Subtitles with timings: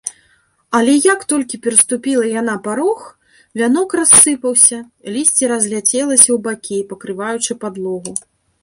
[0.77, 2.99] Але як толькі пераступіла яна парог,
[3.61, 4.77] вянок рассыпаўся,
[5.19, 8.19] лісце разляцелася ў бакі, пакрываючы падлогу.